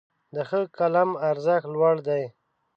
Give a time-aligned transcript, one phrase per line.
[0.33, 2.23] د ښه قلم ارزښت لوړ دی.